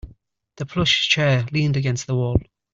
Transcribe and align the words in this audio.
The 0.55 0.65
plush 0.65 1.09
chair 1.09 1.45
leaned 1.51 1.77
against 1.77 2.07
the 2.07 2.15
wall. 2.15 2.39